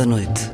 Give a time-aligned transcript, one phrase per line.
[0.00, 0.49] Da Noite.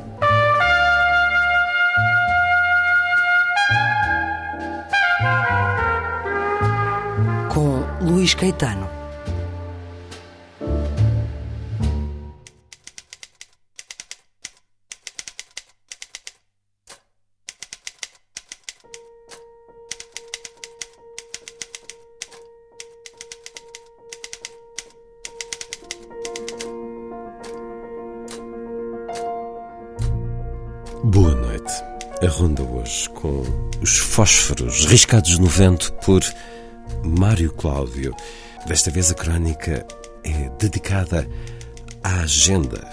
[34.27, 36.21] Fósforos riscados no vento por
[37.01, 38.13] Mário Cláudio.
[38.67, 39.87] Desta vez a crónica
[40.21, 41.25] é dedicada
[42.03, 42.85] à agenda,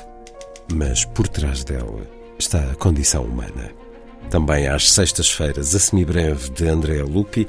[0.72, 2.06] mas por trás dela
[2.38, 3.72] está a condição humana.
[4.30, 7.48] Também às sextas-feiras, a semibreve de André Lupi,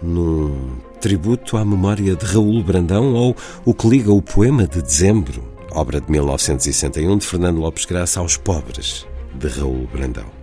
[0.00, 5.42] num tributo à memória de Raul Brandão ou o que liga o poema de dezembro,
[5.72, 10.38] obra de 1961 de Fernando Lopes Graça aos pobres de Raul Brandão.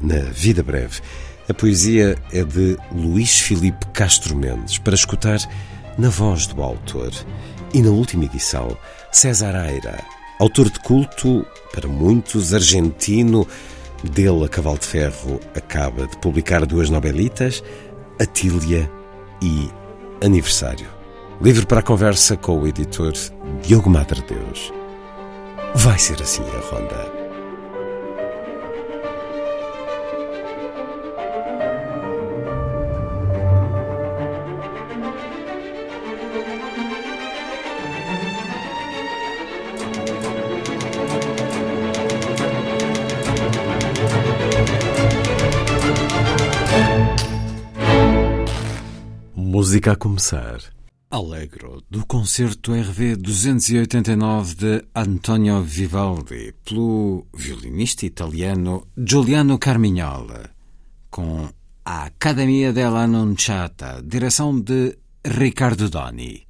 [0.00, 1.00] Na Vida Breve,
[1.48, 5.38] a poesia é de Luís Filipe Castro Mendes, para escutar
[5.98, 7.10] na voz do autor.
[7.74, 8.76] E na última edição,
[9.10, 10.02] César Aira,
[10.38, 13.46] autor de culto, para muitos, argentino,
[14.02, 17.62] dele a Cavalo de Ferro acaba de publicar duas novelitas,
[18.20, 18.90] Atília
[19.40, 19.70] e
[20.24, 20.86] Aniversário.
[21.40, 23.12] Livre para a conversa com o editor
[23.62, 24.72] Diogo Madre Deus.
[25.74, 27.21] Vai ser assim a ronda.
[49.82, 50.60] Música a começar.
[51.10, 60.50] Allegro, do concerto RV 289 de Antonio Vivaldi, pelo violinista italiano Giuliano Carmignola,
[61.10, 61.48] com
[61.84, 66.46] a Academia della Annunciata, direção de Riccardo Doni.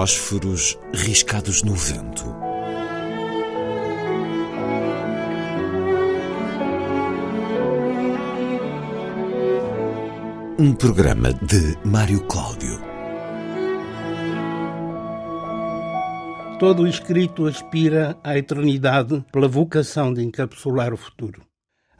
[0.00, 2.24] Fósforos riscados no vento.
[10.58, 12.80] Um programa de Mário Cláudio.
[16.58, 21.49] Todo escrito aspira à eternidade pela vocação de encapsular o futuro.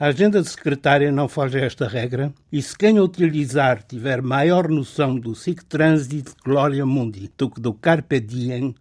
[0.00, 4.66] A agenda secretária não foge a esta regra e se quem a utilizar tiver maior
[4.66, 8.74] noção do sic transit gloria mundi do que do carpe diem,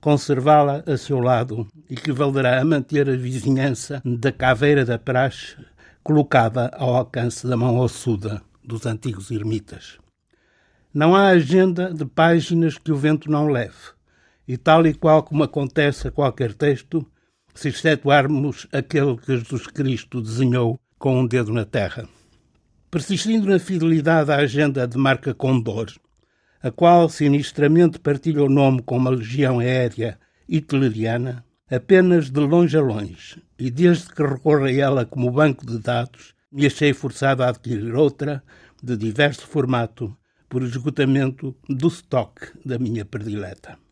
[0.00, 5.56] conservá-la a seu lado equivalerá a manter a vizinhança da caveira da praxe
[6.02, 10.00] colocada ao alcance da mão ossuda dos antigos ermitas.
[10.92, 13.92] Não há agenda de páginas que o vento não leve,
[14.48, 17.06] e tal e qual como acontece a qualquer texto,
[17.54, 22.08] se excetuarmos aquele que Jesus Cristo desenhou com um dedo na terra.
[22.90, 25.92] Persistindo na fidelidade à agenda de marca Condor,
[26.62, 30.18] a qual sinistramente partilha o nome com uma legião aérea
[30.48, 35.78] hitleriana, apenas de longe a longe, e desde que recorro a ela como banco de
[35.78, 38.42] dados, me achei forçado a adquirir outra,
[38.82, 40.16] de diverso formato,
[40.48, 43.83] por esgotamento do estoque da minha predileta.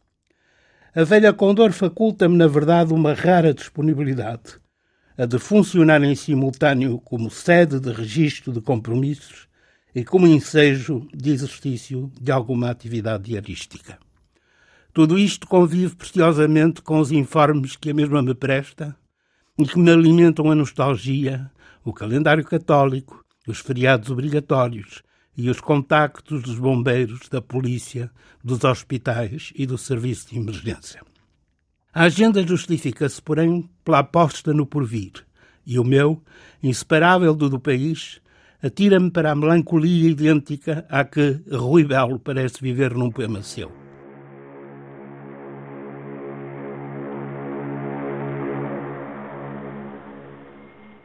[0.95, 4.61] A velha Condor faculta-me, na verdade, uma rara disponibilidade,
[5.17, 9.49] a de funcionar em simultâneo como sede de registro de compromissos
[9.95, 13.99] e como ensejo de exercício de alguma atividade diarística.
[14.93, 18.95] Tudo isto convive preciosamente com os informes que a mesma me presta
[19.59, 21.51] e que me alimentam a nostalgia,
[21.83, 25.03] o calendário católico, os feriados obrigatórios,
[25.37, 28.11] e os contactos dos bombeiros, da polícia,
[28.43, 31.03] dos hospitais e do serviço de emergência.
[31.93, 35.13] A agenda justifica-se, porém, pela aposta no porvir,
[35.67, 36.23] e o meu,
[36.63, 38.21] inseparável do do país,
[38.63, 43.71] atira-me para a melancolia idêntica à que Rui Belo parece viver num poema seu.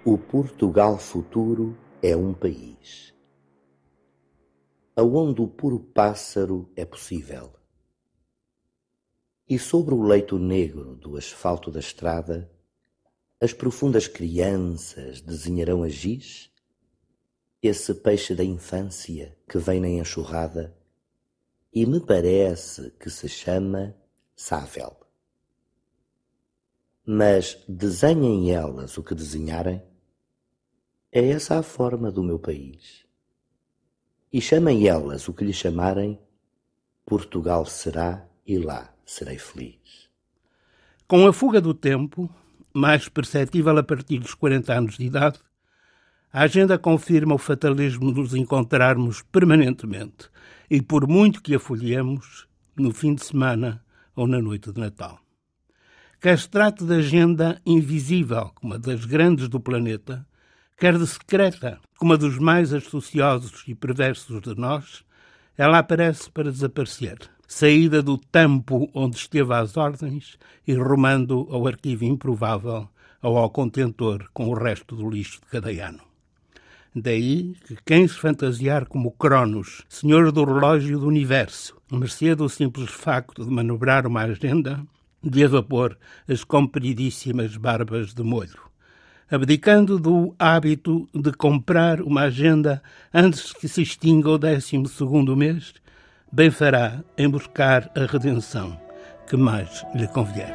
[0.06, 3.17] O Portugal futuro é um país
[4.98, 7.54] aonde o puro pássaro é possível.
[9.48, 12.52] E sobre o leito negro do asfalto da estrada,
[13.40, 16.52] as profundas crianças desenharão a giz,
[17.62, 20.76] esse peixe da infância que vem na enxurrada,
[21.72, 23.96] e me parece que se chama
[24.36, 24.98] Sável.
[27.06, 29.80] Mas desenhem elas o que desenharem,
[31.12, 33.07] é essa a forma do meu país
[34.32, 36.20] e chamem elas o que lhe chamarem,
[37.06, 40.10] Portugal será e lá serei feliz.
[41.08, 42.30] Com a fuga do tempo,
[42.74, 45.40] mais perceptível a partir dos 40 anos de idade,
[46.32, 50.30] a agenda confirma o fatalismo de nos encontrarmos permanentemente
[50.70, 53.82] e, por muito que a folhemos, no fim de semana
[54.14, 55.18] ou na noite de Natal.
[56.20, 60.27] Quer se trate de agenda invisível, como a das grandes do planeta,
[60.78, 65.04] quer de secreta, como a dos mais astuciosos e perversos de nós,
[65.58, 67.18] ela aparece para desaparecer,
[67.48, 72.88] saída do tampo onde esteve às ordens e rumando ao arquivo improvável
[73.24, 76.02] ou ao contentor com o resto do lixo de cada ano.
[76.96, 82.92] Daí que quem se fantasiar como Cronos, senhor do relógio do universo, mercê do simples
[82.92, 84.86] facto de manobrar uma agenda,
[85.24, 88.68] deva pôr as compridíssimas barbas de molho
[89.30, 92.82] abdicando do hábito de comprar uma agenda
[93.14, 95.74] antes que se extinga o décimo segundo mês,
[96.32, 98.80] bem fará em buscar a redenção
[99.28, 100.54] que mais lhe convier.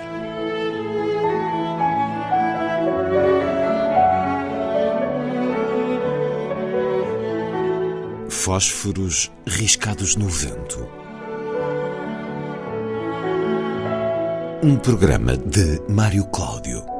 [8.28, 10.88] Fósforos riscados no vento.
[14.64, 16.91] Um programa de Mário Cláudio.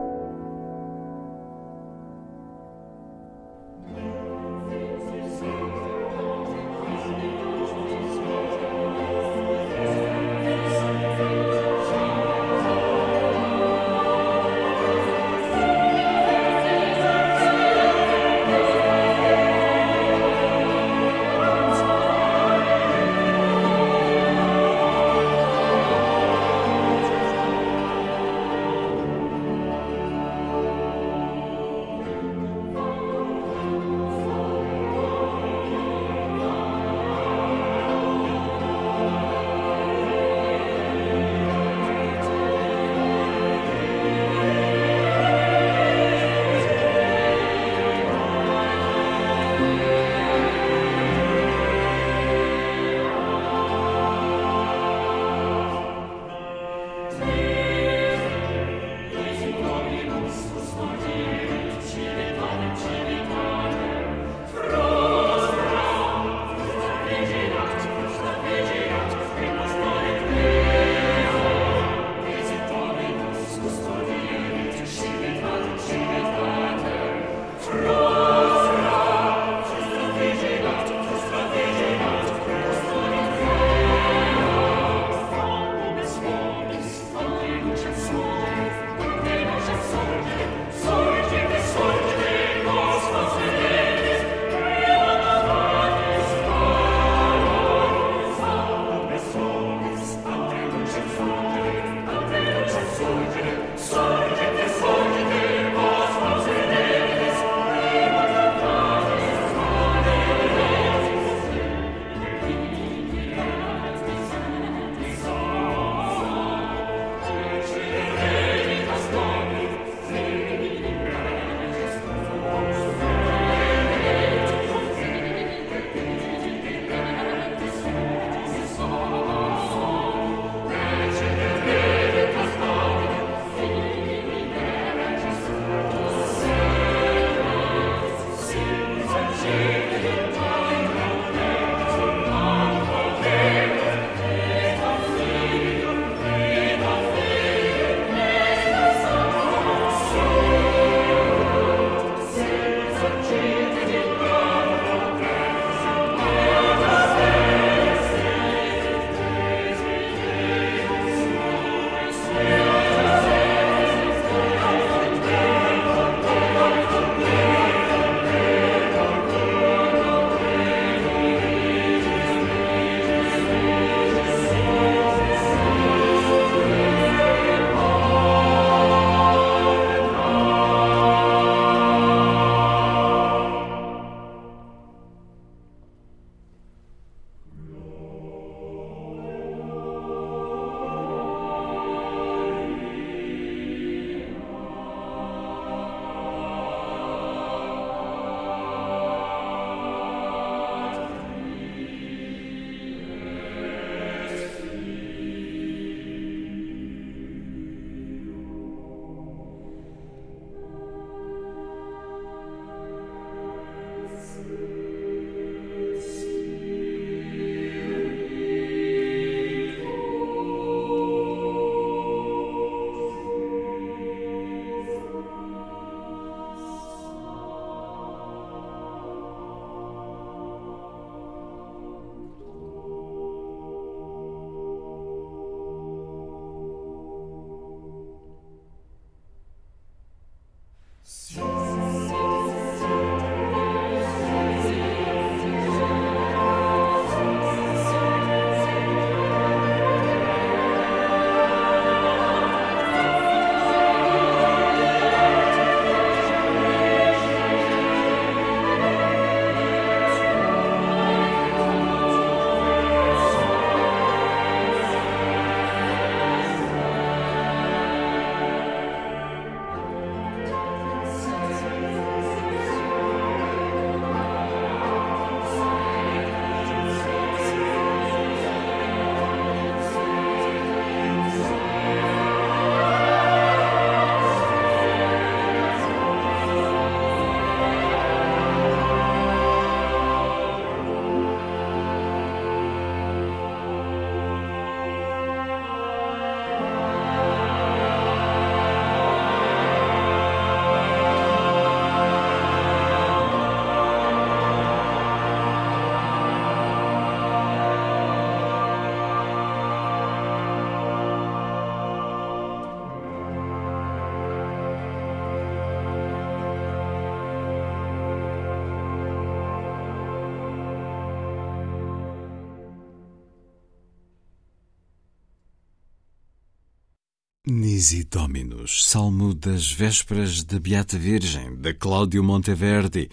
[327.93, 333.11] Nisi Dominus, Salmo das Vésperas da Beata Virgem, de Cláudio Monteverdi.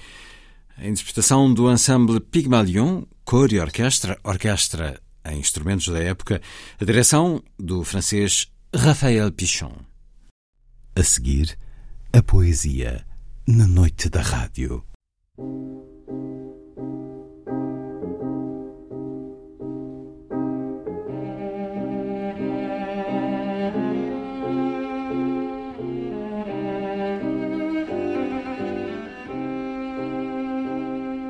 [0.78, 6.42] A interpretação do ensemble Pygmalion, cor e orquestra, orquestra em instrumentos da época,
[6.80, 9.76] a direção do francês Raphaël Pichon.
[10.96, 11.58] A seguir,
[12.14, 13.06] a poesia
[13.46, 14.82] na noite da rádio.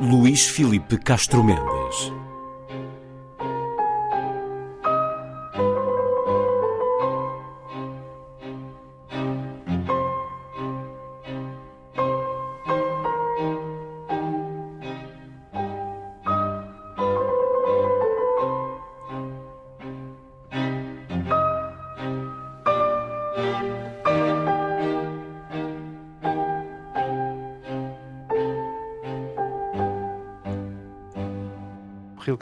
[0.00, 2.15] Luís Filipe Castro Mendes.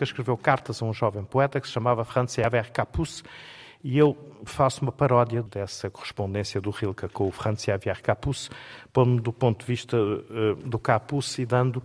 [0.04, 3.22] Escreveu cartas a um jovem poeta que se chamava Franz Xaver Capus
[3.84, 8.50] e eu faço uma paródia dessa correspondência do Rilke com o Franz Xavier Capus,
[8.90, 11.82] pondo do ponto de vista uh, do Capus e dando,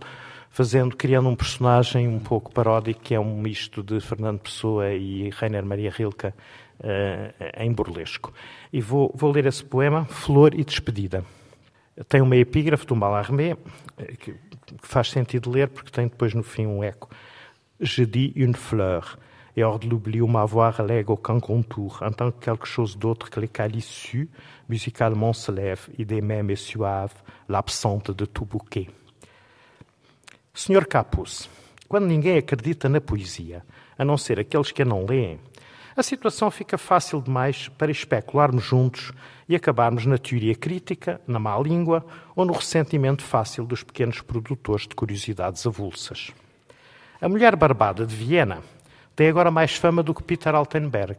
[0.48, 5.28] fazendo, criando um personagem um pouco paródico que é um misto de Fernando Pessoa e
[5.28, 6.32] Rainer Maria Rilke uh,
[7.58, 8.32] em burlesco.
[8.72, 11.22] E vou, vou ler esse poema, Flor e Despedida.
[12.08, 13.58] Tem uma epígrafe do Mallarmé,
[14.20, 14.34] que
[14.80, 17.10] faz sentido ler porque tem depois no fim um eco.
[17.80, 19.18] Je dis une fleur,
[19.56, 23.40] et hors de l'oubli, m'avoir lègue aucun contour, en tant que quelque chose d'autre que
[23.40, 24.28] les calices su,
[24.68, 27.14] musicalement se lève, idée même et suave,
[27.48, 28.88] l'absente de tout bouquet.
[30.52, 31.48] Senhor Capus,
[31.88, 33.64] quando ninguém acredita na poesia,
[33.96, 35.38] a não ser aqueles que a não leem,
[35.96, 39.10] a situação fica fácil demais para especularmos juntos
[39.48, 42.04] e acabarmos na teoria crítica, na má língua
[42.36, 46.30] ou no ressentimento fácil dos pequenos produtores de curiosidades avulsas.
[47.22, 48.62] A mulher barbada de Viena
[49.14, 51.18] tem agora mais fama do que Peter Altenberg.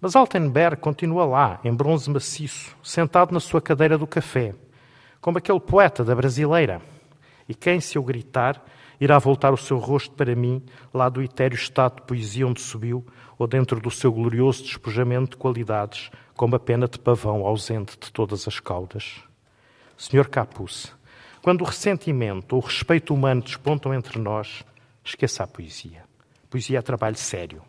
[0.00, 4.54] Mas Altenberg continua lá, em bronze maciço, sentado na sua cadeira do café,
[5.20, 6.80] como aquele poeta da brasileira.
[7.46, 8.64] E quem, se eu gritar,
[8.98, 10.62] irá voltar o seu rosto para mim,
[10.94, 13.04] lá do etéreo estado de poesia onde subiu,
[13.38, 18.10] ou dentro do seu glorioso despojamento de qualidades, como a pena de pavão ausente de
[18.10, 19.22] todas as caudas.
[19.98, 20.96] Senhor Capus,
[21.42, 24.64] quando o ressentimento ou o respeito humano despontam entre nós,
[25.10, 26.04] Esqueça a poesia.
[26.48, 27.60] Poesia é trabalho sério.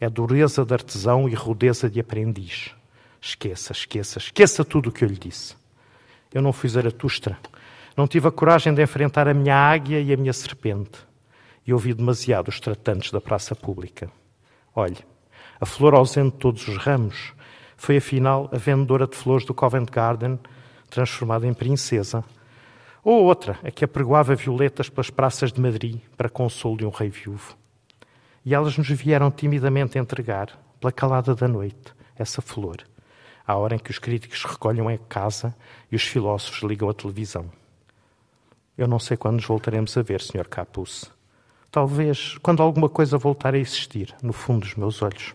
[0.00, 2.74] É dureza de artesão e rudeza de aprendiz.
[3.20, 5.54] Esqueça, esqueça, esqueça tudo o que eu lhe disse.
[6.32, 7.38] Eu não fui Zaratustra.
[7.94, 10.98] Não tive a coragem de enfrentar a minha águia e a minha serpente.
[11.66, 14.10] E ouvi demasiado os tratantes da praça pública.
[14.74, 15.04] Olhe,
[15.60, 17.34] a flor ausente de todos os ramos
[17.76, 20.38] foi afinal a vendedora de flores do Covent Garden,
[20.88, 22.24] transformada em princesa,
[23.04, 27.08] ou outra, a que apregoava violetas pelas praças de Madrid para consolo de um rei
[27.08, 27.56] viúvo.
[28.44, 32.78] E elas nos vieram timidamente entregar, pela calada da noite, essa flor,
[33.46, 35.54] à hora em que os críticos recolhem a casa
[35.90, 37.50] e os filósofos ligam a televisão.
[38.76, 40.48] Eu não sei quando nos voltaremos a ver, Sr.
[40.48, 41.10] Capus.
[41.70, 45.34] Talvez quando alguma coisa voltar a existir no fundo dos meus olhos.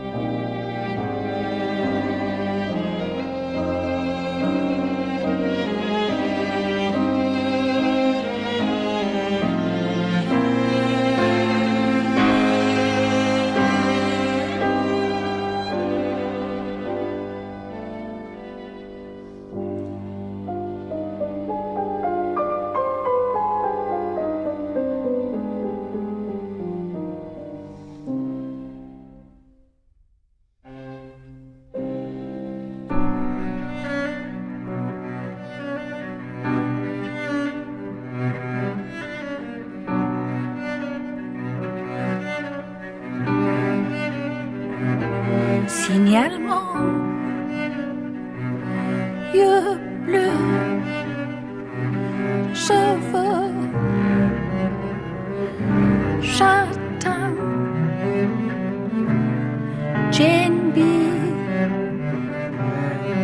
[60.21, 60.79] B,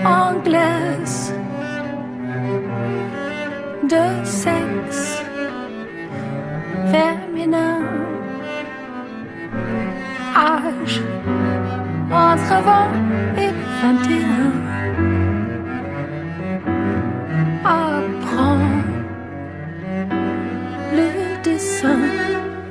[0.03, 1.31] anglaise
[3.83, 5.21] de sexe
[6.91, 7.81] féminin,
[10.35, 11.01] âge
[12.11, 14.67] entre 20 et 21.
[17.63, 18.71] Apprends
[20.93, 21.07] le
[21.43, 21.99] dessin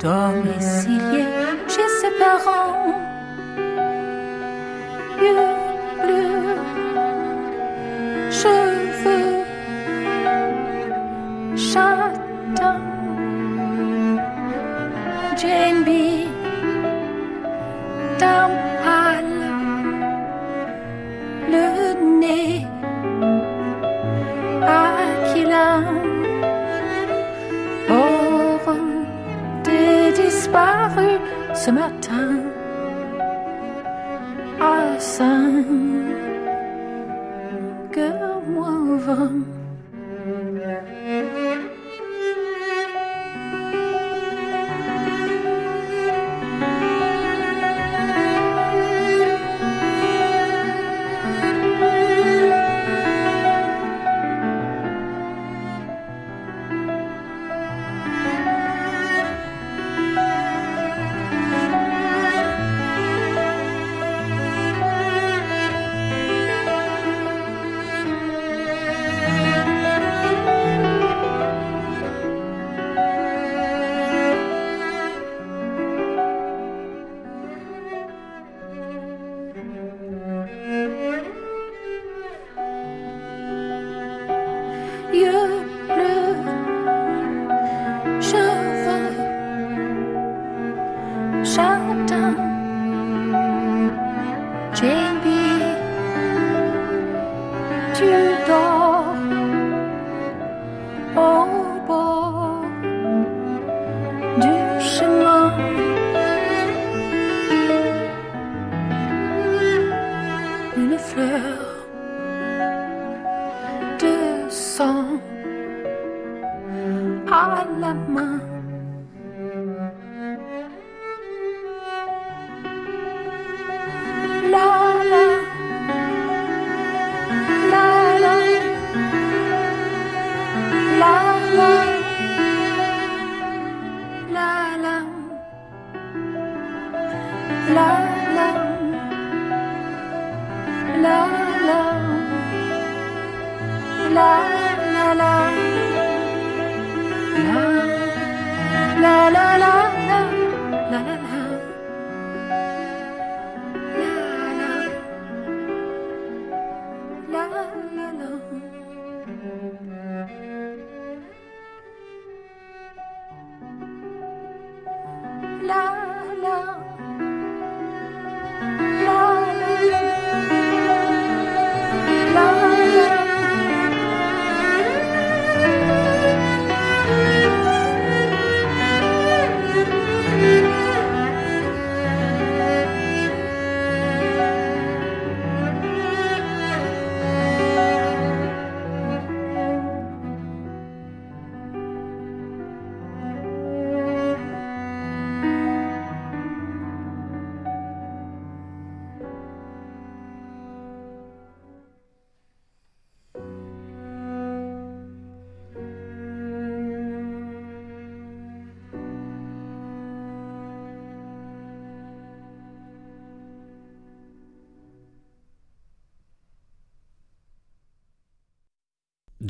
[0.01, 1.25] domicilié
[1.67, 2.86] chez ses parents.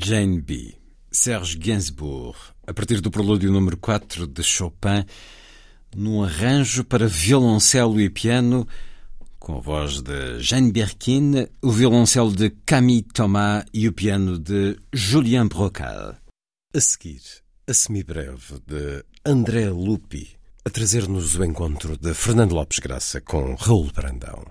[0.07, 0.73] Jane B.
[1.11, 5.03] Serge Gainsbourg, a partir do prelúdio número 4 de Chopin,
[5.93, 8.65] num arranjo para violoncelo e piano,
[9.37, 14.77] com a voz de Jane Birkin, o violoncelo de Camille Thomas e o piano de
[14.93, 16.15] Julien Brocal.
[16.73, 17.21] A seguir,
[17.67, 23.91] a semibreve de André Lupi, a trazer-nos o encontro de Fernando Lopes Graça com Raul
[23.93, 24.45] Brandão.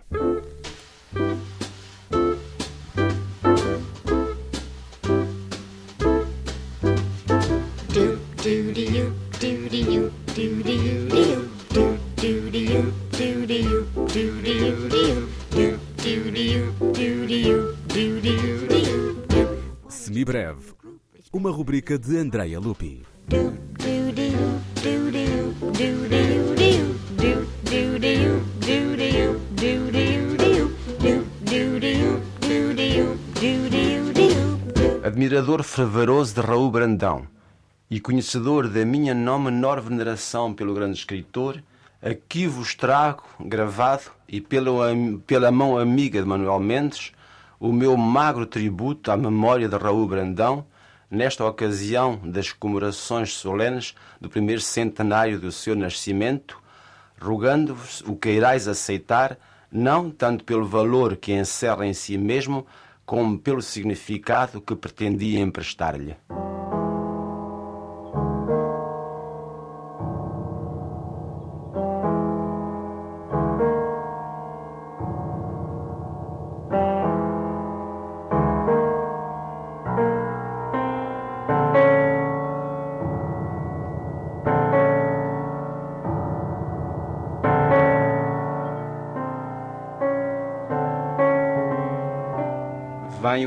[21.56, 23.02] Rubrica de Andrea Lupi.
[35.02, 37.26] Admirador fervoroso de Raul Brandão
[37.90, 41.62] e conhecedor da minha não menor veneração pelo grande escritor,
[42.02, 44.88] aqui vos trago, gravado e pela,
[45.26, 47.12] pela mão amiga de Manuel Mendes,
[47.58, 50.66] o meu magro tributo à memória de Raul Brandão,
[51.10, 56.60] nesta ocasião das comemorações solenes do primeiro centenário do seu nascimento,
[57.20, 59.38] rogando-vos o queirais aceitar,
[59.70, 62.66] não tanto pelo valor que encerra em si mesmo,
[63.04, 66.16] como pelo significado que pretendia emprestar-lhe.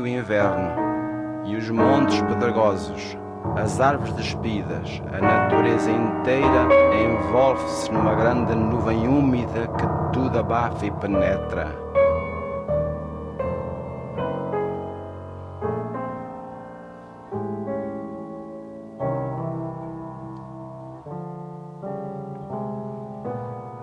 [0.00, 3.18] O inverno e os montes pedregosos,
[3.54, 6.66] as árvores despidas, a natureza inteira
[7.04, 11.68] envolve-se numa grande nuvem úmida que tudo abafa e penetra.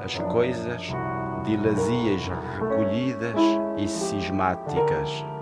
[0.03, 0.95] As coisas
[1.43, 2.27] dilazias
[2.59, 3.39] recolhidas
[3.77, 5.36] e cismáticas.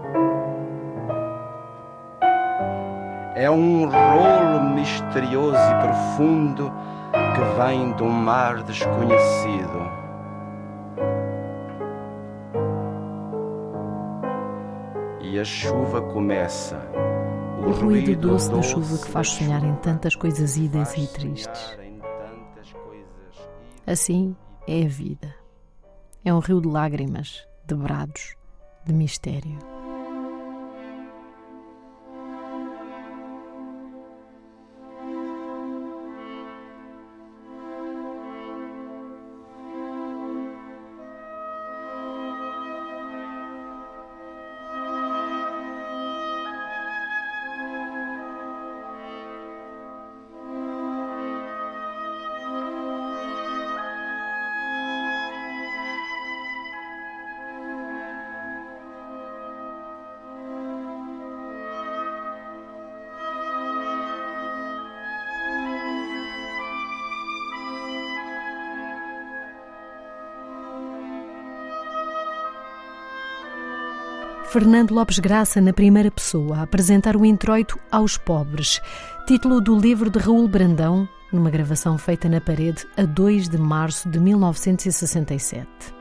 [3.35, 6.71] É um rolo misterioso e profundo
[7.11, 9.91] que vem de um mar desconhecido.
[15.19, 16.79] E a chuva começa.
[17.67, 21.77] O ruído doce da chuva que faz sonhar em tantas coisas idas e tristes.
[23.85, 24.33] Assim
[24.65, 25.35] é a vida.
[26.23, 28.33] É um rio de lágrimas, de brados,
[28.85, 29.74] de mistério.
[74.55, 78.79] Fernando Lopes Graça, na primeira pessoa, a apresentar o introito aos pobres,
[79.27, 84.07] título do livro de Raul Brandão, numa gravação feita na parede a 2 de março
[84.07, 85.94] de 1967.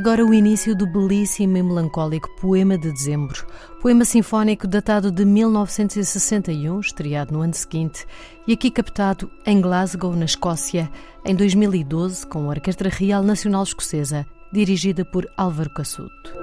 [0.00, 3.46] Agora o início do belíssimo e melancólico Poema de Dezembro,
[3.82, 8.06] poema sinfónico datado de 1961, estreado no ano seguinte,
[8.46, 10.90] e aqui captado em Glasgow, na Escócia,
[11.22, 16.39] em 2012, com a Orquestra Real Nacional Escocesa, dirigida por Álvaro Cassuto.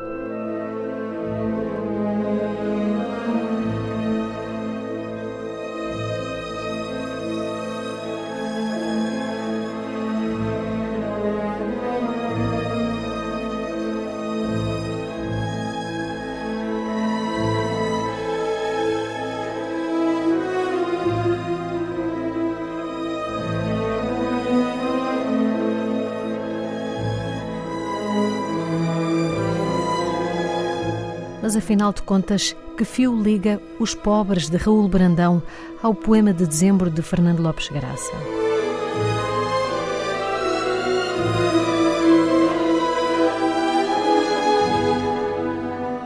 [31.48, 35.42] Mas afinal de contas, que fio liga Os Pobres de Raul Brandão
[35.82, 38.12] ao poema de dezembro de Fernando Lopes Graça?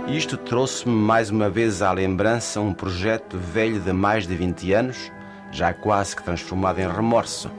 [0.07, 5.11] Isto trouxe-me mais uma vez à lembrança um projeto velho de mais de 20 anos,
[5.51, 7.49] já quase que transformado em remorso,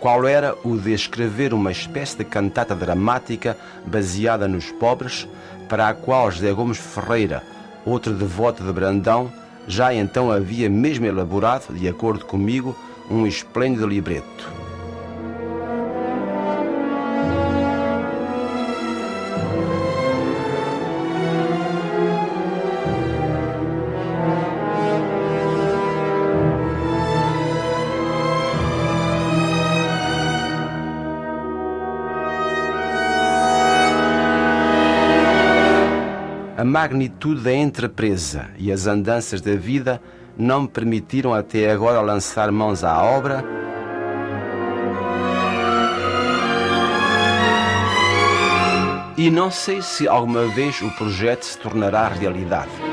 [0.00, 3.56] qual era o de escrever uma espécie de cantata dramática
[3.86, 5.28] baseada nos pobres,
[5.68, 7.42] para a qual José Gomes Ferreira,
[7.84, 9.30] outro devoto de Brandão,
[9.66, 12.76] já então havia mesmo elaborado, de acordo comigo,
[13.10, 14.57] um esplêndido libreto.
[36.88, 40.00] Magnitude da entrepresa e as andanças da vida
[40.38, 43.44] não me permitiram até agora lançar mãos à obra.
[49.18, 52.87] E não sei se alguma vez o projeto se tornará realidade.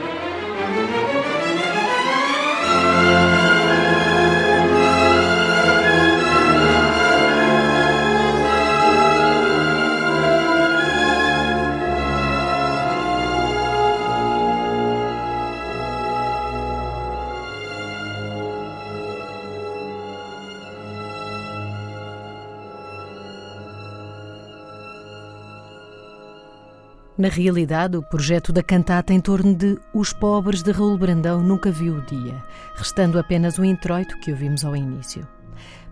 [27.18, 31.72] Na realidade, o projeto da cantata em torno de Os Pobres de Raul Brandão nunca
[31.72, 32.44] viu o dia,
[32.76, 35.26] restando apenas o introito que ouvimos ao início.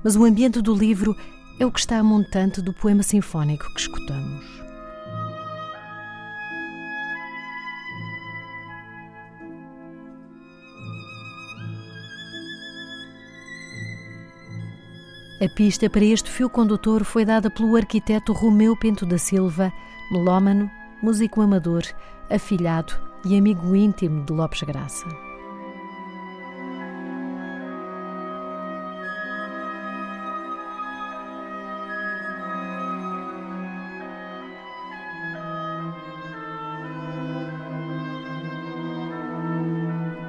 [0.04, 1.16] Mas o ambiente do livro
[1.62, 4.44] é o que está a montante do poema sinfónico que escutamos.
[15.42, 19.72] A pista para este fio condutor foi dada pelo arquiteto Romeu Pinto da Silva,
[20.12, 20.70] melómano
[21.04, 21.84] músico amador,
[22.30, 22.94] afilhado
[23.26, 25.33] e amigo íntimo de Lopes Graça.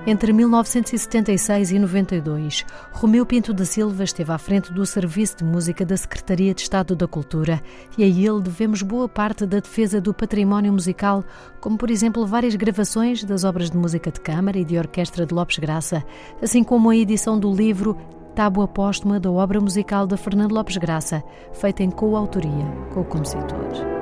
[0.06, 5.82] Entre 1976 e 92, Romeu Pinto da Silva esteve à frente do Serviço de Música
[5.84, 7.62] da Secretaria de Estado da Cultura
[7.96, 11.24] e a ele devemos boa parte da defesa do património musical,
[11.58, 15.32] como por exemplo várias gravações das obras de música de câmara e de orquestra de
[15.32, 16.04] Lopes Graça,
[16.42, 17.96] assim como a edição do livro
[18.34, 23.93] Tábua Póstuma da obra musical de Fernando Lopes Graça, feita em coautoria com o compositor.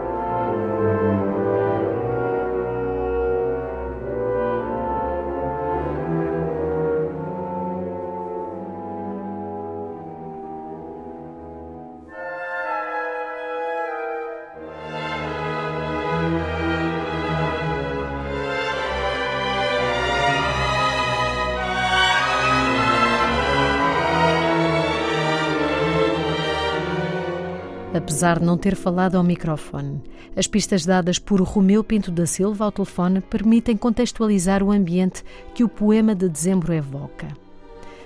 [28.12, 30.02] Apesar de não ter falado ao microfone.
[30.36, 35.64] As pistas dadas por Romeu Pinto da Silva ao telefone permitem contextualizar o ambiente que
[35.64, 37.28] o poema de dezembro evoca.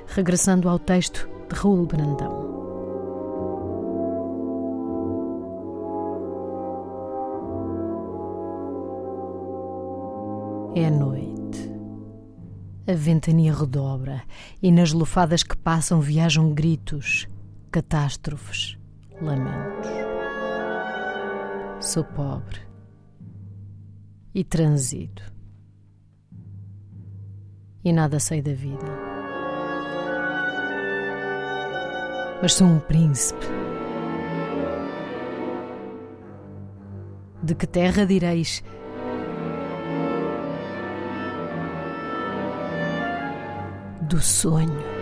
[0.07, 2.54] Regressando ao texto de Raul Brandão.
[10.76, 11.68] É noite.
[12.86, 14.22] A ventania redobra
[14.62, 17.26] e nas lufadas que passam viajam gritos,
[17.72, 18.78] catástrofes,
[19.20, 19.90] lamentos.
[21.80, 22.60] Sou pobre
[24.34, 25.22] e transido
[27.84, 28.84] e nada sei da vida.
[32.42, 33.46] Mas sou um príncipe.
[37.42, 38.62] De que terra direis?
[44.02, 44.95] Do sonho.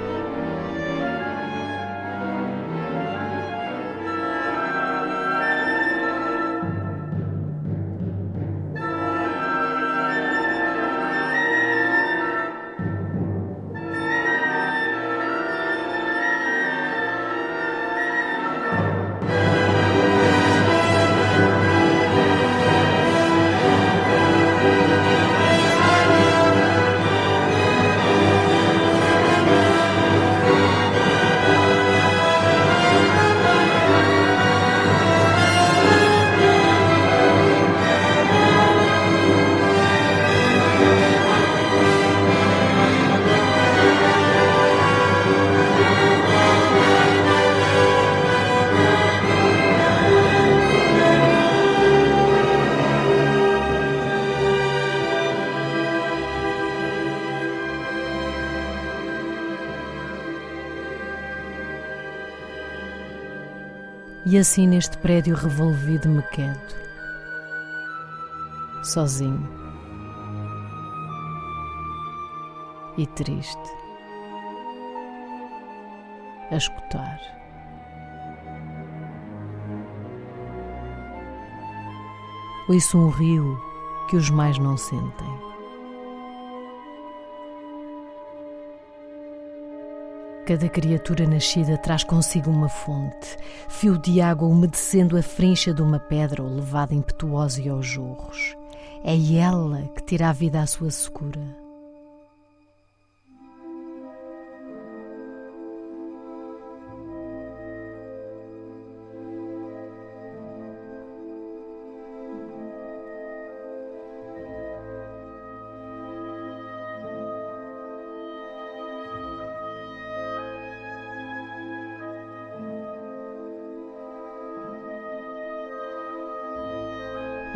[64.45, 66.75] Assim neste prédio revolvido me quedo,
[68.83, 69.49] sozinho
[72.99, 73.57] e triste,
[76.51, 77.19] a escutar.
[82.69, 83.59] Ouço um rio
[84.11, 85.54] que os mais não sentem.
[90.47, 95.99] Cada criatura nascida traz consigo uma fonte, fio de água umedecendo a frincha de uma
[95.99, 98.55] pedra ou levada impetuosa aos jorros.
[99.03, 101.64] É ela que tira a vida à sua secura.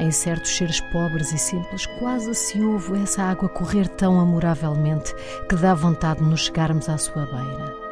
[0.08, 5.14] Em certos seres pobres e simples, quase se ouve essa água correr tão amoravelmente
[5.46, 7.87] que dá vontade de nos chegarmos à sua beira.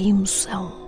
[0.00, 0.80] Emoção.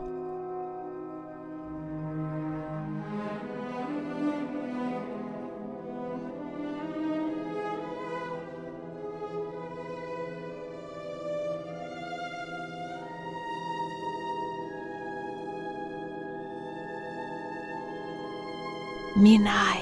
[19.14, 19.80] Minai,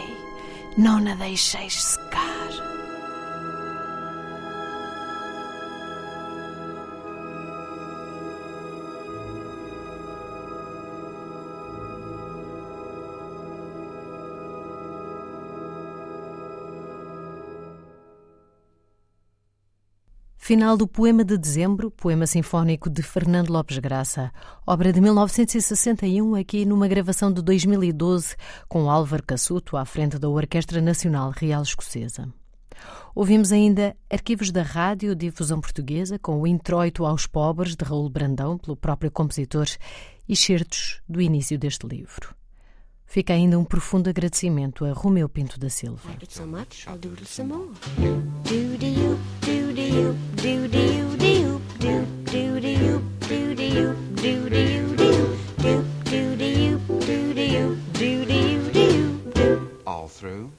[0.77, 2.20] não a deixeis secar.
[20.51, 24.33] Final do Poema de Dezembro, poema sinfónico de Fernando Lopes Graça,
[24.67, 28.35] obra de 1961, aqui numa gravação de 2012,
[28.69, 32.29] com Álvaro Cassuto à frente da Orquestra Nacional Real Escocesa.
[33.15, 38.59] Ouvimos ainda Arquivos da Rádio Difusão Portuguesa, com o Introito aos Pobres, de Raul Brandão,
[38.59, 39.69] pelo próprio compositor,
[40.29, 42.35] e certos do início deste livro.
[43.07, 46.11] Fica ainda um profundo agradecimento a Romeu Pinto da Silva.
[60.01, 60.51] all through?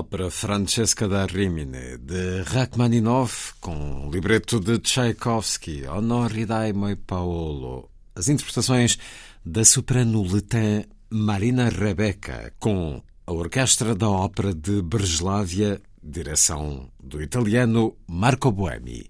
[0.00, 7.90] Ópera Francesca da Rimini, de Rachmaninoff, com libreto de Tchaikovsky, Honori dai moi Paolo.
[8.14, 8.98] As interpretações
[9.44, 17.94] da soprano letã Marina Rebecca, com a Orquestra da Ópera de Breslávia, direção do italiano
[18.08, 19.04] Marco Boemi.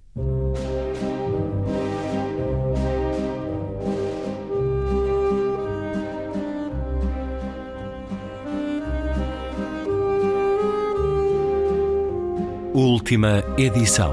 [12.83, 14.11] Última edição.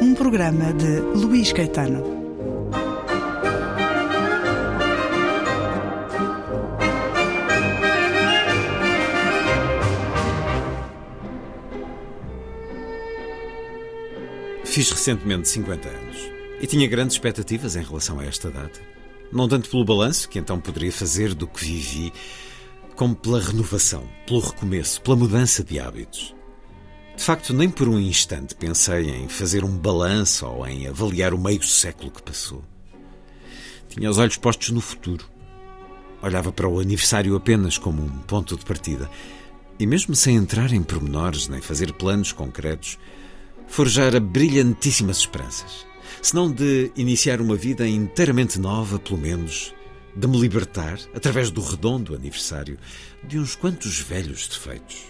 [0.00, 2.02] Um programa de Luís Caetano.
[14.64, 18.80] Fiz recentemente 50 anos e tinha grandes expectativas em relação a esta data.
[19.30, 22.12] Não tanto pelo balanço que então poderia fazer do que vivi,
[22.98, 26.34] como pela renovação, pelo recomeço, pela mudança de hábitos.
[27.16, 31.38] De facto, nem por um instante pensei em fazer um balanço ou em avaliar o
[31.38, 32.64] meio século que passou.
[33.88, 35.24] Tinha os olhos postos no futuro.
[36.20, 39.08] Olhava para o aniversário apenas como um ponto de partida.
[39.78, 42.98] E mesmo sem entrar em pormenores nem fazer planos concretos,
[43.68, 45.86] forjara brilhantíssimas esperanças.
[46.20, 49.72] Se não de iniciar uma vida inteiramente nova, pelo menos
[50.18, 52.76] de me libertar, através do redondo aniversário,
[53.22, 55.04] de uns quantos velhos defeitos,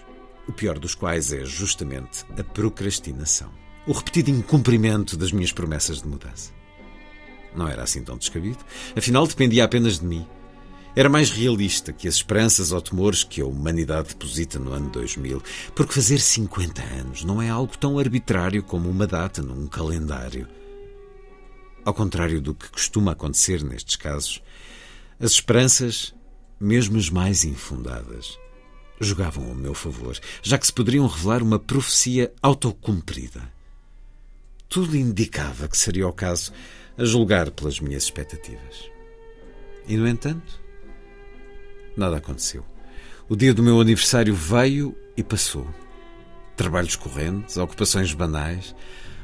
[0.47, 3.51] o pior dos quais é justamente a procrastinação,
[3.87, 6.53] o repetido incumprimento das minhas promessas de mudança.
[7.57, 8.59] Não era assim tão descabido,
[8.95, 10.27] afinal dependia apenas de mim.
[10.95, 15.43] Era mais realista que as esperanças ou temores que a humanidade deposita no ano 2000,
[15.75, 20.47] porque fazer 50 anos não é algo tão arbitrário como uma data num calendário.
[21.83, 24.43] Ao contrário do que costuma acontecer nestes casos,
[25.21, 26.15] as esperanças,
[26.61, 28.39] mesmo as mais infundadas,
[29.01, 33.53] jogavam ao meu favor, já que se poderiam revelar uma profecia autocumprida.
[34.69, 36.53] Tudo indicava que seria o caso,
[36.97, 38.91] a julgar pelas minhas expectativas.
[39.87, 40.61] E, no entanto,
[41.97, 42.65] nada aconteceu.
[43.29, 45.67] O dia do meu aniversário veio e passou.
[46.57, 48.75] Trabalhos correntes, ocupações banais,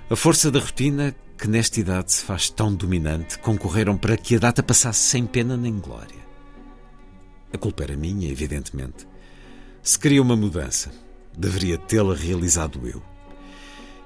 [0.09, 4.39] a força da rotina que nesta idade se faz tão dominante, concorreram para que a
[4.39, 6.25] data passasse sem pena nem glória.
[7.53, 9.07] A culpa era minha, evidentemente.
[9.83, 10.91] Se queria uma mudança,
[11.37, 13.03] deveria tê-la realizado eu.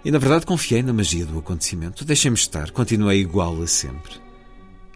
[0.05, 2.05] E na verdade confiei na magia do acontecimento.
[2.05, 4.21] Deixei-me estar, continuei igual a sempre.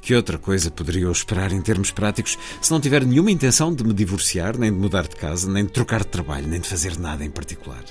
[0.01, 3.85] Que outra coisa poderia eu esperar em termos práticos se não tiver nenhuma intenção de
[3.85, 6.99] me divorciar, nem de mudar de casa, nem de trocar de trabalho, nem de fazer
[6.99, 7.85] nada em particular?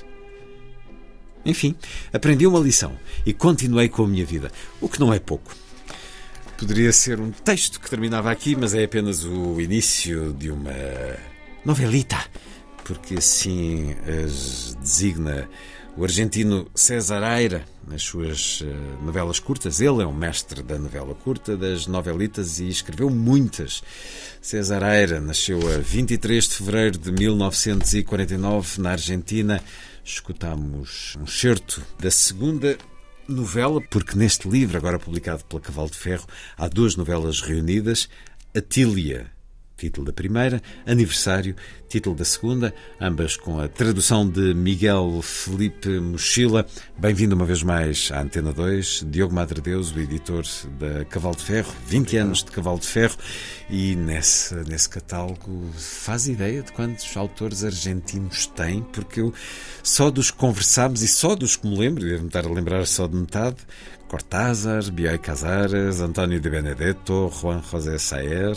[1.44, 1.74] Enfim,
[2.12, 5.54] aprendi uma lição e continuei com a minha vida, o que não é pouco.
[6.56, 10.72] Poderia ser um texto que terminava aqui, mas é apenas o início de uma
[11.64, 12.18] novelita,
[12.84, 15.48] porque assim as designa
[15.96, 19.80] o argentino César Aira nas suas eh, novelas curtas.
[19.80, 23.82] Ele é um mestre da novela curta, das novelitas e escreveu muitas.
[24.40, 29.62] César Aira nasceu a 23 de fevereiro de 1949 na Argentina
[30.04, 32.76] escutamos um certo da segunda
[33.28, 36.26] novela, porque neste livro, agora publicado pela Cavalo de Ferro,
[36.56, 38.08] há duas novelas reunidas:
[38.54, 39.30] Atília
[39.82, 41.56] título da primeira, Aniversário,
[41.88, 46.64] título da segunda, ambas com a tradução de Miguel Felipe Mochila.
[46.96, 50.44] Bem-vindo uma vez mais à Antena 2, Diogo Madre Deus, o editor
[50.78, 53.16] da Cavalo de Ferro, 20 anos de Cavalo de Ferro,
[53.68, 59.34] e nesse, nesse catálogo faz ideia de quantos autores argentinos tem, porque eu
[59.82, 63.08] só dos que conversámos e só dos que me lembro, devo-me estar a lembrar só
[63.08, 63.56] de metade,
[64.06, 68.56] Cortázar, Bioy Casares, António de Benedetto, Juan José Saer,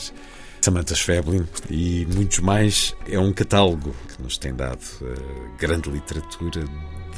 [0.66, 2.96] Samantha Schweblin e muitos mais.
[3.08, 6.66] É um catálogo que nos tem dado uh, grande literatura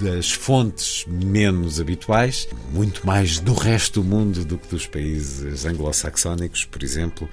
[0.01, 6.65] das fontes menos habituais, muito mais do resto do mundo do que dos países anglo-saxónicos,
[6.65, 7.29] por exemplo.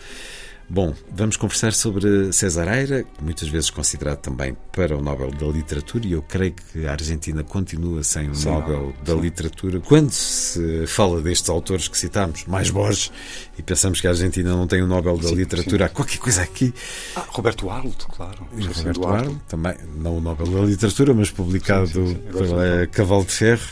[0.68, 6.06] Bom, vamos conversar sobre César Eira, muitas vezes considerado também para o Nobel da Literatura,
[6.06, 9.20] e eu creio que a Argentina continua sem o sim, Nobel da sim.
[9.20, 9.80] Literatura.
[9.80, 13.12] Quando se fala destes autores que citamos, mais Borges,
[13.58, 16.42] e pensamos que a Argentina não tem o Nobel da sim, Literatura, há qualquer coisa
[16.42, 16.72] aqui.
[17.14, 18.46] Ah, Roberto Arlt, claro.
[18.76, 23.68] Roberto Arlt, também, não o Nobel da Literatura, mas publicado pela Cavalo de Ferro.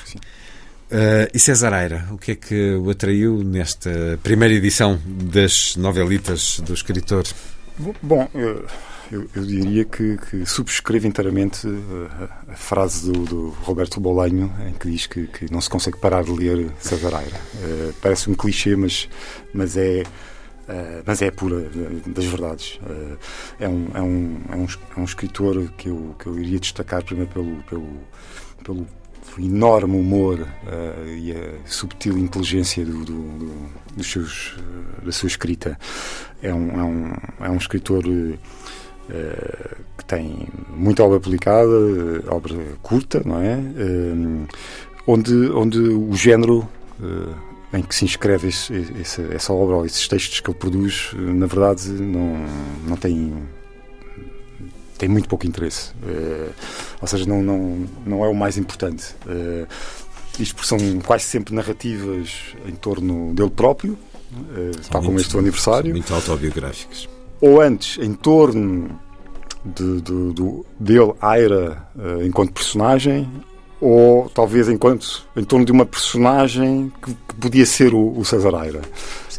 [0.93, 6.61] Uh, e César Aira, o que é que o atraiu nesta primeira edição das novelitas
[6.61, 7.24] do escritor?
[8.03, 14.53] Bom, eu, eu diria que, que, subscrevo inteiramente a, a frase do, do, Roberto Bolanho,
[14.68, 17.40] em que diz que, que, não se consegue parar de ler César Aira.
[17.55, 19.09] Uh, parece um clichê, mas,
[19.55, 20.03] mas é.
[20.62, 21.70] Uh, mas é pura
[22.07, 22.78] das verdades.
[22.82, 23.18] Uh,
[23.59, 24.66] é, um, é, um, é, um,
[24.97, 27.88] é um escritor que eu, que eu iria destacar primeiro pelo, pelo,
[28.62, 28.86] pelo
[29.39, 34.57] enorme humor uh, e a subtil inteligência do, do, do, dos seus,
[35.03, 35.78] da sua escrita.
[36.43, 37.12] É um, é um,
[37.47, 38.03] é um escritor
[39.99, 41.70] que tem muita obra publicada,
[42.28, 43.59] obra curta, não é?
[45.07, 46.66] onde, onde o género
[47.72, 51.47] em que se inscreve esse, esse, essa obra ou esses textos que ele produz, na
[51.47, 52.45] verdade, não,
[52.87, 53.35] não tem
[55.03, 55.90] tem muito pouco interesse.
[56.00, 56.53] Uh,
[57.00, 59.16] ou seja, não, não, não é o mais importante.
[59.26, 59.66] Uh,
[60.38, 65.90] isto são quase sempre narrativas em torno dele próprio, uh, tal como este aniversário.
[65.90, 67.09] Muito autobiográficas.
[67.40, 68.96] Ou antes, em torno
[69.64, 71.84] de, de, de dele, Aira,
[72.24, 73.28] enquanto personagem,
[73.80, 78.55] ou talvez enquanto em torno de uma personagem que, que podia ser o, o César
[78.55, 78.82] Aira.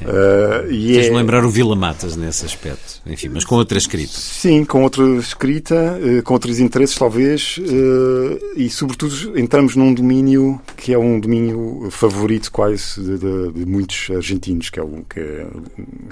[0.01, 1.17] Uh, Fez-me é...
[1.17, 4.13] lembrar o Vila Matas nesse aspecto, enfim, mas com outra escrita.
[4.13, 10.59] Sim, com outra escrita, uh, com outros interesses talvez, uh, e sobretudo entramos num domínio
[10.75, 15.19] que é um domínio favorito quase de, de, de muitos argentinos, que é, o, que
[15.19, 15.47] é,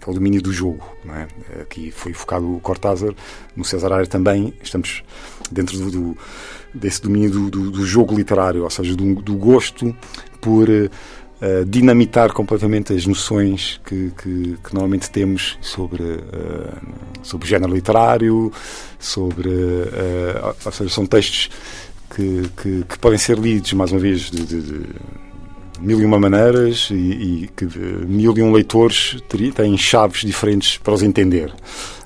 [0.02, 0.84] que é o domínio do jogo.
[1.04, 1.28] Não é?
[1.62, 3.14] Aqui foi focado o Cortázar,
[3.56, 5.04] no César Aira também, estamos
[5.52, 6.18] dentro do, do
[6.74, 9.94] desse domínio do, do, do, jogo literário, ou seja, do, do gosto
[10.40, 10.70] por
[11.42, 16.78] uh, dinamitar completamente as noções que, que, que normalmente temos sobre, uh,
[17.24, 18.52] sobre o género literário,
[19.00, 19.50] sobre.
[19.50, 21.50] Uh, ou seja, são textos
[22.16, 24.86] que, que, que, podem ser lidos, mais uma vez, de, de, de
[25.80, 29.18] mil e uma maneiras e, e que mil e um leitores
[29.56, 31.52] têm chaves diferentes para os entender.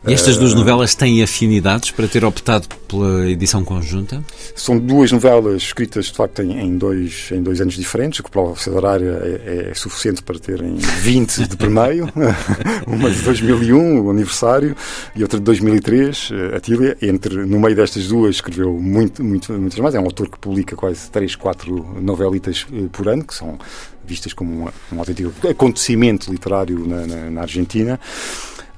[0.07, 4.23] E estas duas novelas têm afinidades para ter optado pela edição conjunta?
[4.53, 8.55] São duas novelas escritas, de facto, em, dois, em dois anos diferentes, que para o
[8.67, 12.07] horária é, é, suficiente para terem 20 de primeiro,
[12.85, 14.75] uma de 2001, o aniversário,
[15.15, 16.95] e outra de 2003, a Tília.
[17.01, 19.95] Entre, no meio destas duas escreveu muito, muito, muitas mais.
[19.95, 23.57] É um autor que publica quase 3, 4 novelitas eh, por ano, que são
[24.05, 27.99] vistas como um, um autêntico acontecimento literário na, na, na Argentina.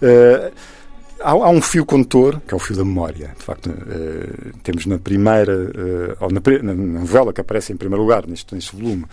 [0.01, 0.76] Uh,
[1.21, 3.33] Há, há, um fio condutor, que é o fio da memória.
[3.37, 8.03] De facto, uh, temos na primeira, uh, ou na, na, novela que aparece em primeiro
[8.03, 9.05] lugar, neste, neste volume,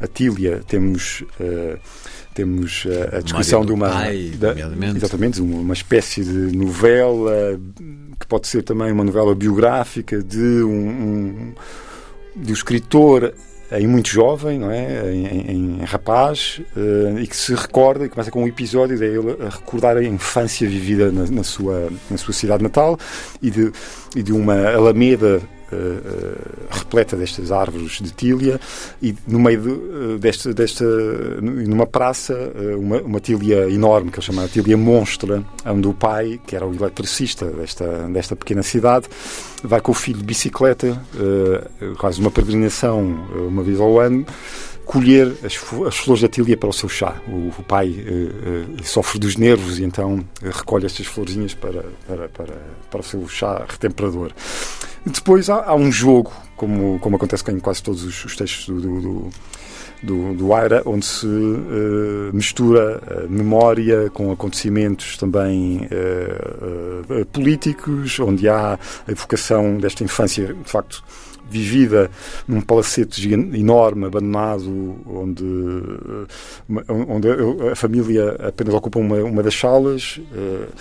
[0.00, 1.22] a Tília, temos.
[1.40, 1.78] Uh,
[2.32, 3.90] temos a descrição de uma.
[3.90, 4.54] Pai, da,
[4.94, 7.60] exatamente, uma, uma espécie de novela,
[8.20, 11.54] que pode ser também uma novela biográfica de um, um
[12.36, 13.34] de um escritor
[13.72, 15.12] em muito jovem, não é?
[15.12, 19.36] em, em rapaz, uh, e que se recorda, e começa com um episódio de ele
[19.40, 22.98] a recordar a infância vivida na, na sua, na sua cidade natal
[23.40, 23.72] e de,
[24.16, 25.40] e de uma alameda
[26.70, 28.60] repleta destas árvores de tília
[29.02, 30.84] e no meio de, uh, desta, desta
[31.40, 32.34] numa praça
[32.78, 36.66] uma, uma tília enorme que ele chama de tília monstra onde o pai que era
[36.66, 39.06] o eletricista desta, desta pequena cidade
[39.62, 41.00] vai com o filho de bicicleta
[41.98, 43.00] quase uma peregrinação
[43.48, 44.26] uma vez ao ano
[44.90, 47.14] colher as, as, flores da tília para o seu chá.
[47.28, 51.84] O, o pai uh, uh, sofre dos nervos e então uh, recolhe estas florzinhas para,
[52.08, 52.54] para, para,
[52.90, 54.32] para o seu chá retemperador.
[55.06, 59.00] Depois há, há, um jogo, como, como acontece em quase todos os, os textos do,
[59.00, 59.30] do,
[60.02, 61.26] do, do Aira, onde se
[62.32, 65.88] mistura memória com acontecimentos também
[67.32, 71.02] políticos, onde há a evocação desta infância, de facto,
[71.50, 72.10] vivida
[72.46, 75.44] num palacete enorme, abandonado, onde,
[76.88, 77.28] onde
[77.70, 80.72] a família apenas ocupa uma, uma das salas uh,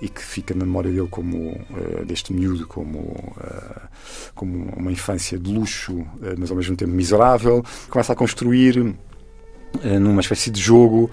[0.00, 3.88] e que fica na memória dele como uh, deste miúdo como uh,
[4.34, 6.06] como uma infância de luxo,
[6.38, 7.62] mas ao mesmo tempo miserável.
[7.90, 8.94] Começa a construir
[10.00, 11.10] numa espécie de jogo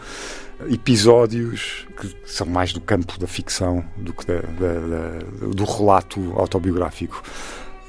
[0.68, 6.34] episódios que são mais do campo da ficção do que da, da, da, do relato
[6.36, 7.24] autobiográfico.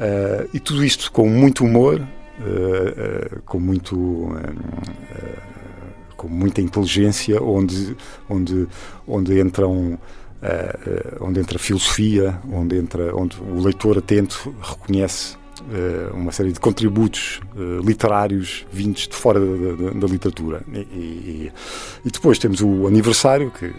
[0.01, 4.35] Uh, e tudo isto com muito humor, uh, uh, com muito
[6.17, 7.95] com muita inteligência, onde
[8.29, 8.67] onde
[9.07, 9.99] onde entram
[11.21, 15.37] onde entra filosofia, onde entra onde o leitor atento reconhece
[16.15, 17.41] uma série de contributos
[17.85, 20.63] literários vindos de fora da, da, da literatura.
[20.73, 21.53] E, e,
[22.07, 23.71] e, depois temos o aniversário, que,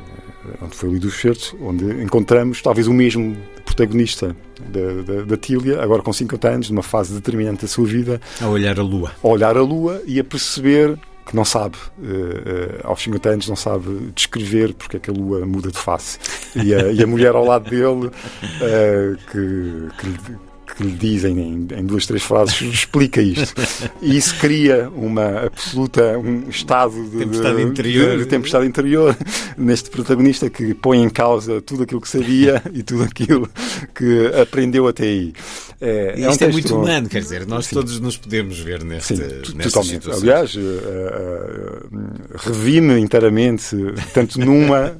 [0.62, 4.36] onde foi lido o certo, onde encontramos talvez o mesmo protagonista
[4.70, 8.22] da, da, da Tília, agora com 50 anos, numa fase determinante da sua vida.
[8.40, 9.12] A olhar a lua.
[9.24, 13.48] A olhar a lua e a perceber que não sabe, uh, uh, aos 50 anos,
[13.48, 16.20] não sabe descrever porque é que a lua muda de face.
[16.56, 20.36] E a, e a mulher ao lado dele, uh, que, que,
[20.76, 23.54] que lhe dizem em, em duas, três frases explica isto.
[24.02, 29.18] E isso cria uma absoluta um estado de tempestade de, interior, de, de tempestade interior
[29.58, 33.50] neste protagonista que põe em causa tudo aquilo que sabia e tudo aquilo
[33.94, 35.34] que aprendeu até aí.
[35.80, 37.76] É, e isto é, um é muito humano, quer dizer, nós Sim.
[37.76, 39.24] todos nos podemos ver neste, Sim,
[39.58, 39.94] totalmente.
[39.94, 40.22] Situações.
[40.22, 41.98] Aliás, uh, uh,
[42.36, 43.76] revi-me inteiramente,
[44.14, 44.96] tanto numa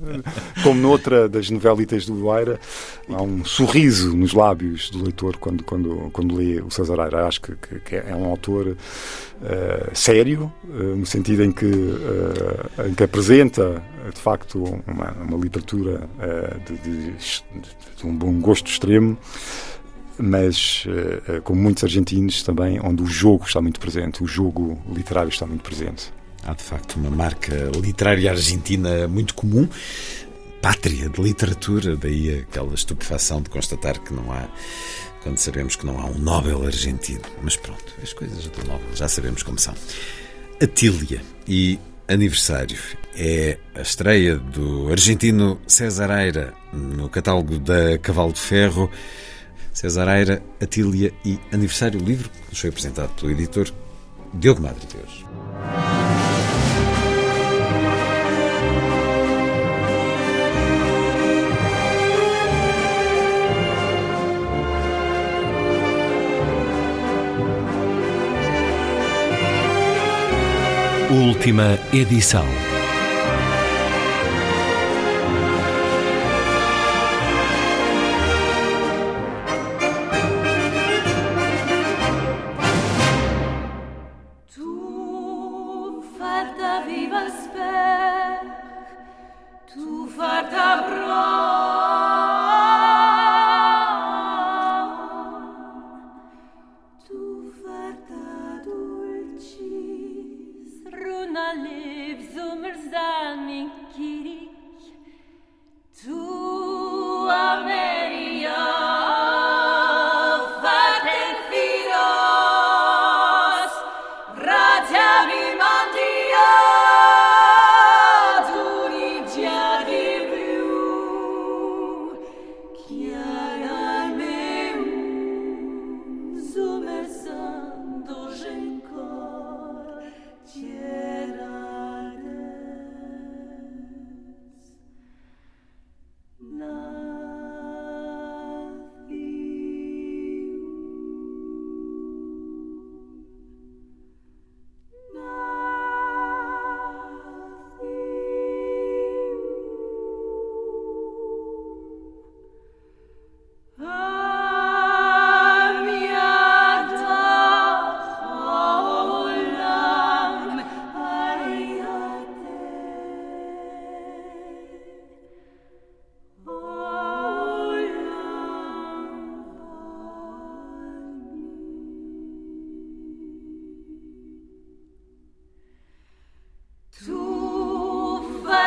[0.64, 2.60] como noutra das novelitas do Aira.
[3.10, 7.28] Há um sorriso nos lábios do leitor quando, quando, quando lê o César Aira.
[7.28, 8.78] Acho que, que, é um autor uh,
[9.94, 11.66] sério, no sentido em que,
[12.88, 13.82] em que apresenta,
[14.14, 16.02] de facto, uma, uma literatura
[16.66, 17.12] de, de,
[17.98, 19.18] de um bom gosto extremo
[20.22, 25.30] mas uh, como muitos argentinos também, onde o jogo está muito presente, o jogo literário
[25.30, 26.14] está muito presente.
[26.44, 29.68] Há de facto uma marca literária argentina muito comum,
[30.62, 34.48] pátria de literatura, daí aquela estupefação de constatar que não há,
[35.22, 37.22] quando sabemos que não há um Nobel argentino.
[37.42, 39.74] Mas pronto, as coisas do Nobel já sabemos como são.
[40.62, 42.78] Atília e aniversário
[43.16, 48.90] é a estreia do argentino César Eira no catálogo da Cavalo de Ferro.
[49.74, 53.72] César Eira, Atília e Aniversário Livro, que nos foi apresentado pelo editor
[54.34, 56.11] Diogo Madre Deus.
[71.12, 72.71] Última edição.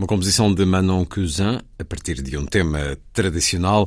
[0.00, 3.86] Uma composição de Manon Cousin, a partir de um tema tradicional,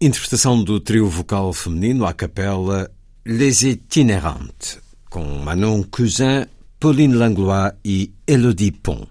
[0.00, 2.90] interpretação do trio vocal feminino à capela
[3.24, 6.44] Les Itinérantes, com Manon Cousin,
[6.80, 9.06] Pauline Langlois e Elodie Pont.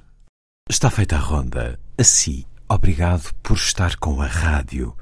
[0.70, 1.80] Está feita a ronda.
[1.98, 4.94] Assim, obrigado por estar com a rádio.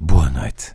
[0.00, 0.72] Boa noite.